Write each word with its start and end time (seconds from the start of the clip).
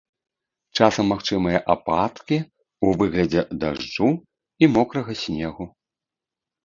Часам 0.79 1.05
магчымыя 1.13 1.59
ападкі 1.73 2.37
ў 2.85 2.87
выглядзе 3.03 3.41
дажджу 3.65 4.09
і 4.65 4.71
мокрага 4.79 5.11
снегу. 5.25 5.63